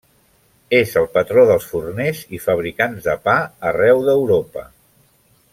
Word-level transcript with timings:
És 0.77 0.93
el 1.01 1.05
patró 1.17 1.43
dels 1.51 1.67
forners 1.73 2.23
i 2.37 2.41
fabricants 2.47 3.07
de 3.11 3.17
pa 3.29 3.37
arreu 3.73 4.05
d'Europa. 4.09 4.69